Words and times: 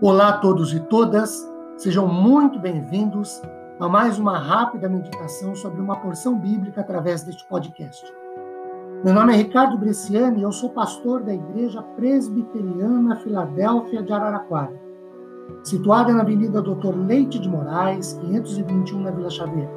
Olá 0.00 0.28
a 0.28 0.38
todos 0.38 0.72
e 0.72 0.78
todas, 0.78 1.44
sejam 1.76 2.06
muito 2.06 2.60
bem-vindos 2.60 3.42
a 3.80 3.88
mais 3.88 4.16
uma 4.16 4.38
rápida 4.38 4.88
meditação 4.88 5.56
sobre 5.56 5.80
uma 5.80 5.96
porção 5.96 6.38
bíblica 6.38 6.82
através 6.82 7.24
deste 7.24 7.44
podcast. 7.48 8.06
Meu 9.02 9.12
nome 9.12 9.32
é 9.32 9.36
Ricardo 9.36 9.76
Bresciani 9.76 10.38
e 10.38 10.42
eu 10.44 10.52
sou 10.52 10.70
pastor 10.70 11.24
da 11.24 11.34
Igreja 11.34 11.82
Presbiteriana 11.96 13.16
Filadélfia 13.16 14.00
de 14.00 14.12
Araraquara, 14.12 14.80
situada 15.64 16.12
na 16.12 16.20
Avenida 16.22 16.62
Doutor 16.62 16.96
Leite 16.96 17.40
de 17.40 17.48
Moraes, 17.48 18.12
521 18.20 19.00
na 19.00 19.10
Vila 19.10 19.30
Xavier. 19.30 19.68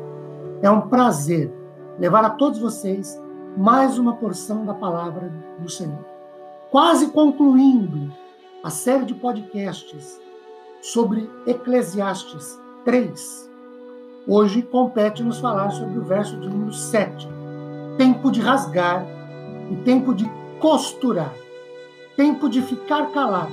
É 0.62 0.70
um 0.70 0.82
prazer 0.82 1.52
levar 1.98 2.24
a 2.24 2.30
todos 2.30 2.60
vocês 2.60 3.20
mais 3.58 3.98
uma 3.98 4.18
porção 4.18 4.68
da 4.68 4.76
palavra 4.76 5.34
do 5.58 5.68
Senhor. 5.68 6.06
Quase 6.70 7.08
concluindo 7.10 8.22
a 8.64 8.70
série 8.70 9.06
de 9.06 9.16
podcasts 9.16 10.22
sobre 10.82 11.28
Eclesiastes 11.48 12.60
3. 12.86 13.50
Hoje 14.28 14.62
compete-nos 14.62 15.40
falar 15.40 15.72
sobre 15.72 15.98
o 15.98 16.04
verso 16.04 16.40
de 16.40 16.48
número 16.48 16.72
7. 16.72 17.28
Tempo 17.98 18.30
de 18.30 18.40
rasgar 18.40 19.04
e 19.72 19.76
tempo 19.78 20.14
de 20.14 20.30
costurar. 20.60 21.34
Tempo 22.16 22.48
de 22.48 22.62
ficar 22.62 23.12
calado 23.12 23.52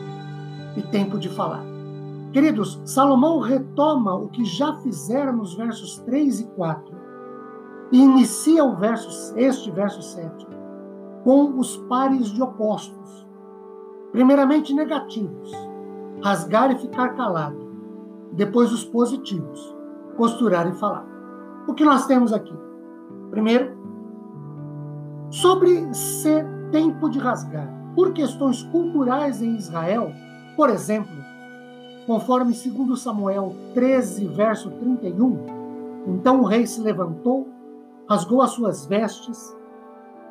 e 0.76 0.82
tempo 0.82 1.18
de 1.18 1.30
falar. 1.30 1.64
Queridos, 2.30 2.78
Salomão 2.84 3.38
retoma 3.40 4.14
o 4.14 4.28
que 4.28 4.44
já 4.44 4.76
fizera 4.80 5.32
nos 5.32 5.54
versos 5.54 5.98
3 6.00 6.40
e 6.40 6.44
4 6.48 6.98
e 7.92 7.98
inicia 7.98 8.62
o 8.62 8.76
verso, 8.76 9.34
este 9.38 9.70
verso 9.70 10.02
7 10.02 10.46
com 11.24 11.58
os 11.58 11.78
pares 11.88 12.28
de 12.28 12.42
opostos 12.42 13.27
Primeiramente, 14.12 14.74
negativos, 14.74 15.52
rasgar 16.22 16.70
e 16.70 16.78
ficar 16.78 17.10
calado. 17.10 17.68
Depois, 18.32 18.72
os 18.72 18.84
positivos, 18.84 19.76
costurar 20.16 20.68
e 20.68 20.74
falar. 20.74 21.06
O 21.66 21.74
que 21.74 21.84
nós 21.84 22.06
temos 22.06 22.32
aqui? 22.32 22.54
Primeiro, 23.30 23.76
sobre 25.30 25.92
ser 25.94 26.46
tempo 26.70 27.08
de 27.08 27.18
rasgar. 27.18 27.68
Por 27.94 28.12
questões 28.12 28.62
culturais 28.64 29.42
em 29.42 29.56
Israel, 29.56 30.12
por 30.56 30.70
exemplo, 30.70 31.16
conforme 32.06 32.52
2 32.52 32.98
Samuel 33.00 33.54
13, 33.74 34.26
verso 34.28 34.70
31, 34.70 35.58
então 36.06 36.40
o 36.40 36.44
rei 36.44 36.66
se 36.66 36.80
levantou, 36.80 37.48
rasgou 38.08 38.40
as 38.40 38.50
suas 38.50 38.86
vestes 38.86 39.54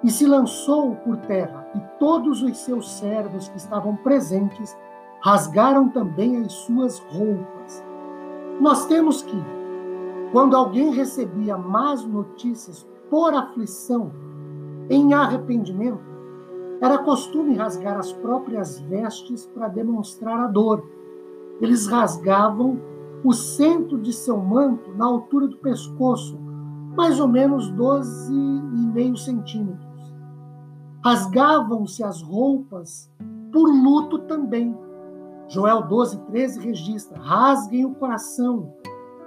e 0.03 0.11
se 0.11 0.25
lançou 0.25 0.95
por 0.97 1.17
terra, 1.17 1.67
e 1.75 1.79
todos 1.99 2.41
os 2.43 2.57
seus 2.59 2.89
servos 2.97 3.49
que 3.49 3.57
estavam 3.57 3.95
presentes 3.95 4.77
rasgaram 5.21 5.89
também 5.89 6.37
as 6.37 6.53
suas 6.53 6.99
roupas. 6.99 7.83
Nós 8.61 8.85
temos 8.85 9.21
que, 9.21 9.37
quando 10.31 10.55
alguém 10.55 10.91
recebia 10.91 11.57
más 11.57 12.03
notícias 12.05 12.87
por 13.09 13.33
aflição, 13.33 14.11
em 14.89 15.13
arrependimento, 15.13 15.99
era 16.79 16.99
costume 16.99 17.55
rasgar 17.55 17.97
as 17.97 18.13
próprias 18.13 18.79
vestes 18.81 19.47
para 19.47 19.67
demonstrar 19.67 20.39
a 20.39 20.47
dor. 20.47 20.87
Eles 21.59 21.87
rasgavam 21.87 22.79
o 23.23 23.33
centro 23.33 23.97
de 23.97 24.13
seu 24.13 24.37
manto 24.37 24.93
na 24.95 25.05
altura 25.05 25.47
do 25.47 25.57
pescoço, 25.57 26.37
mais 26.95 27.19
ou 27.19 27.27
menos 27.27 27.71
12,5 27.71 29.17
centímetros 29.17 29.86
rasgavam-se 31.03 32.03
as 32.03 32.21
roupas 32.21 33.11
por 33.51 33.69
luto 33.69 34.19
também. 34.19 34.77
Joel 35.47 35.83
12, 35.83 36.19
13 36.25 36.59
registra: 36.59 37.19
rasguem 37.19 37.85
o 37.85 37.95
coração, 37.95 38.73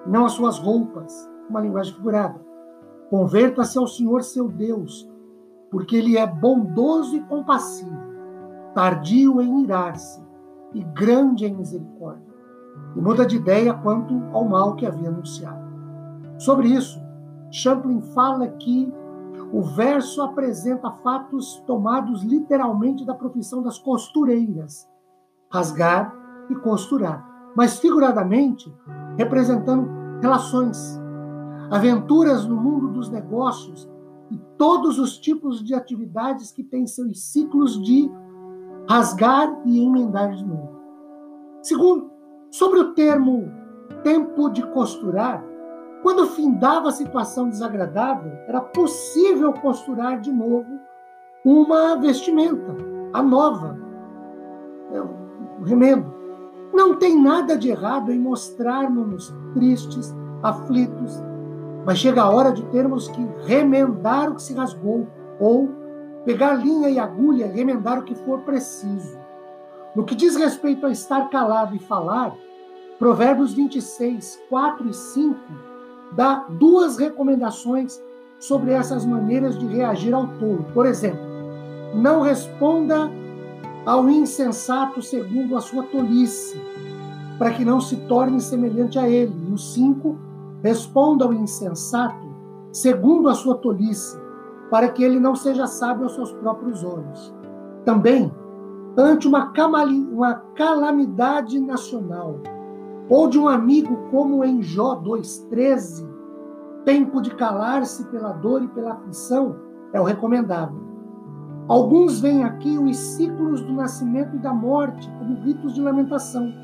não 0.06 0.25
as 0.25 0.33
suas 0.33 0.59
roupas. 0.59 1.28
Uma 1.49 1.61
linguagem 1.61 1.93
figurada. 1.94 2.41
Converta-se 3.11 3.77
ao 3.77 3.89
Senhor 3.89 4.22
seu 4.22 4.47
Deus, 4.47 5.11
porque 5.69 5.97
Ele 5.97 6.17
é 6.17 6.25
bondoso 6.25 7.17
e 7.17 7.21
compassivo, 7.22 7.99
tardio 8.73 9.41
em 9.41 9.65
irar-se 9.65 10.23
e 10.73 10.84
grande 10.84 11.44
em 11.44 11.56
misericórdia. 11.56 12.31
E 12.94 13.00
muda 13.00 13.27
de 13.27 13.37
ideia 13.37 13.75
quanto 13.75 14.15
ao 14.33 14.44
mal 14.44 14.77
que 14.77 14.87
havia 14.87 15.09
anunciado. 15.09 15.61
Sobre 16.39 16.69
isso, 16.69 17.00
Champlin 17.50 18.00
fala 18.00 18.47
que 18.47 18.93
o 19.53 19.62
verso 19.62 20.22
apresenta 20.22 20.91
fatos 21.03 21.62
tomados 21.66 22.22
literalmente 22.22 23.05
da 23.05 23.15
profissão 23.15 23.62
das 23.62 23.78
costureiras, 23.78 24.88
rasgar 25.53 26.15
e 26.49 26.55
costurar, 26.55 27.53
mas 27.56 27.78
figuradamente 27.78 28.72
representando 29.16 29.91
relações, 30.21 31.00
aventuras 31.71 32.47
no 32.47 32.56
mundo 32.56 32.88
dos 32.88 33.11
negócios 33.11 33.88
e 34.31 34.38
todos 34.56 34.99
os 34.99 35.19
tipos 35.19 35.65
de 35.65 35.75
atividades 35.75 36.53
que 36.53 36.62
têm 36.62 36.87
seus 36.87 37.32
ciclos 37.32 37.82
de 37.82 38.11
rasgar 38.88 39.61
e 39.65 39.84
emendar 39.84 40.32
de 40.34 40.44
novo. 40.44 40.78
Segundo, 41.62 42.11
sobre 42.50 42.78
o 42.78 42.94
termo 42.94 43.50
tempo 44.03 44.49
de 44.49 44.65
costurar, 44.69 45.44
quando 46.03 46.27
findava 46.27 46.88
a 46.88 46.93
situação 46.93 47.49
desagradável, 47.49 48.33
era 48.47 48.61
possível 48.61 49.53
costurar 49.53 50.21
de 50.21 50.33
novo 50.33 50.81
uma 51.44 51.97
vestimenta, 51.97 52.77
a 53.12 53.22
nova, 53.22 53.78
é, 54.93 55.00
o 55.00 55.65
remendo. 55.65 56.12
Não 56.72 56.94
tem 56.97 57.21
nada 57.21 57.56
de 57.56 57.69
errado 57.69 58.12
em 58.12 58.19
mostrarmos 58.19 59.34
tristes, 59.55 60.15
aflitos, 60.43 61.22
mas 61.84 61.99
chega 61.99 62.22
a 62.22 62.31
hora 62.31 62.53
de 62.53 62.62
termos 62.67 63.09
que 63.09 63.22
remendar 63.44 64.31
o 64.31 64.37
que 64.37 64.43
se 64.43 64.55
rasgou, 64.55 65.06
ou 65.38 65.69
pegar 66.25 66.55
linha 66.55 66.88
e 66.88 66.99
agulha 66.99 67.47
e 67.47 67.50
remendar 67.50 67.99
o 67.99 68.05
que 68.05 68.15
for 68.15 68.41
preciso. 68.41 69.19
No 69.94 70.05
que 70.05 70.15
diz 70.15 70.37
respeito 70.37 70.87
a 70.87 70.91
estar 70.91 71.28
calado 71.31 71.75
e 71.75 71.78
falar, 71.78 72.34
Provérbios 72.99 73.55
26, 73.55 74.43
4 74.49 74.88
e 74.88 74.94
5 74.94 75.69
dá 76.12 76.47
duas 76.50 76.97
recomendações 76.97 78.03
sobre 78.38 78.72
essas 78.72 79.04
maneiras 79.04 79.59
de 79.59 79.66
reagir 79.66 80.15
ao 80.15 80.26
tolo. 80.38 80.66
Por 80.72 80.87
exemplo, 80.87 81.21
não 81.94 82.22
responda 82.22 83.10
ao 83.84 84.09
insensato 84.09 85.03
segundo 85.03 85.56
a 85.56 85.60
sua 85.60 85.82
tolice, 85.84 86.60
para 87.38 87.50
que 87.53 87.65
não 87.65 87.81
se 87.81 87.97
torne 87.97 88.41
semelhante 88.41 88.99
a 88.99 89.09
ele. 89.09 89.32
E 89.49 89.53
o 89.53 89.59
5, 89.59 90.16
responda 90.62 91.25
ao 91.25 91.32
insensato 91.32 92.28
segundo 92.72 93.28
a 93.28 93.34
sua 93.34 93.56
tolice, 93.56 94.19
para 94.70 94.88
que 94.88 95.03
ele 95.03 95.19
não 95.19 95.34
seja 95.34 95.66
sábio 95.66 96.04
aos 96.04 96.15
seus 96.15 96.32
próprios 96.32 96.84
olhos. 96.84 97.34
Também, 97.84 98.32
ante 98.97 99.26
uma, 99.26 99.53
uma 100.12 100.34
calamidade 100.54 101.59
nacional, 101.59 102.41
ou 103.10 103.26
de 103.26 103.38
um 103.38 103.48
amigo 103.48 104.09
como 104.12 104.44
em 104.44 104.62
Jó 104.62 104.94
2,13, 105.03 106.09
tempo 106.84 107.21
de 107.21 107.34
calar-se 107.34 108.04
pela 108.04 108.32
dor 108.32 108.62
e 108.62 108.69
pela 108.69 108.93
aflição 108.93 109.56
é 109.93 110.00
o 110.00 110.04
recomendável. 110.04 110.81
Alguns 111.66 112.20
veem 112.20 112.44
aqui 112.44 112.78
os 112.78 112.97
ciclos 112.97 113.60
do 113.62 113.72
nascimento 113.72 114.37
e 114.37 114.38
da 114.38 114.54
morte 114.54 115.10
como 115.19 115.41
ritos 115.41 115.75
de 115.75 115.82
lamentação. 115.82 116.54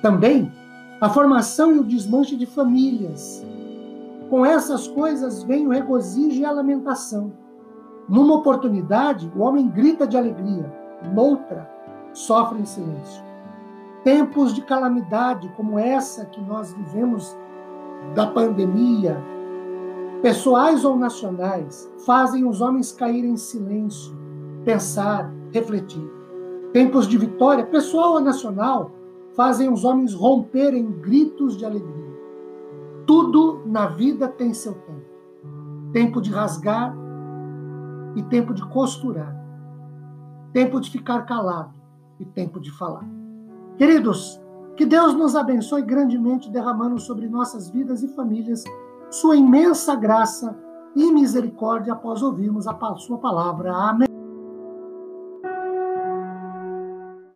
Também 0.00 0.50
a 1.00 1.10
formação 1.10 1.72
e 1.74 1.78
o 1.78 1.84
desmanche 1.84 2.34
de 2.34 2.46
famílias. 2.46 3.44
Com 4.30 4.44
essas 4.44 4.88
coisas 4.88 5.42
vem 5.42 5.66
o 5.66 5.70
regozijo 5.70 6.40
e 6.40 6.44
a 6.46 6.50
lamentação. 6.50 7.32
Numa 8.08 8.36
oportunidade, 8.36 9.30
o 9.36 9.40
homem 9.40 9.68
grita 9.68 10.06
de 10.06 10.16
alegria, 10.16 10.72
noutra, 11.14 11.70
sofre 12.12 12.58
em 12.58 12.64
silêncio 12.64 13.27
tempos 14.08 14.54
de 14.54 14.62
calamidade 14.62 15.52
como 15.54 15.78
essa 15.78 16.24
que 16.24 16.40
nós 16.40 16.72
vivemos 16.72 17.36
da 18.14 18.26
pandemia, 18.26 19.22
pessoais 20.22 20.82
ou 20.82 20.96
nacionais, 20.96 21.92
fazem 22.06 22.48
os 22.48 22.62
homens 22.62 22.90
cair 22.90 23.22
em 23.22 23.36
silêncio, 23.36 24.16
pensar, 24.64 25.30
refletir. 25.52 26.10
Tempos 26.72 27.06
de 27.06 27.18
vitória, 27.18 27.66
pessoal 27.66 28.14
ou 28.14 28.20
nacional, 28.20 28.92
fazem 29.36 29.70
os 29.70 29.84
homens 29.84 30.14
romperem 30.14 30.90
gritos 31.02 31.54
de 31.54 31.66
alegria. 31.66 32.18
Tudo 33.06 33.60
na 33.66 33.88
vida 33.88 34.26
tem 34.26 34.54
seu 34.54 34.72
tempo. 34.72 35.04
Tempo 35.92 36.22
de 36.22 36.30
rasgar 36.30 36.96
e 38.16 38.22
tempo 38.22 38.54
de 38.54 38.66
costurar. 38.70 39.36
Tempo 40.50 40.80
de 40.80 40.90
ficar 40.90 41.26
calado 41.26 41.74
e 42.18 42.24
tempo 42.24 42.58
de 42.58 42.70
falar. 42.70 43.17
Queridos, 43.78 44.40
que 44.76 44.84
Deus 44.84 45.14
nos 45.14 45.36
abençoe 45.36 45.82
grandemente, 45.82 46.50
derramando 46.50 46.98
sobre 46.98 47.28
nossas 47.28 47.70
vidas 47.70 48.02
e 48.02 48.08
famílias 48.08 48.64
sua 49.08 49.36
imensa 49.36 49.94
graça 49.94 50.58
e 50.96 51.12
misericórdia 51.12 51.92
após 51.92 52.20
ouvirmos 52.20 52.66
a 52.66 52.96
sua 52.96 53.18
palavra. 53.18 53.72
Amém. 53.72 54.07